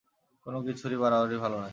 কোন 0.45 0.53
কিছুরই 0.65 0.97
বাড়াবাড়ি 0.97 1.35
ভাল 1.37 1.53
নয়। 1.53 1.69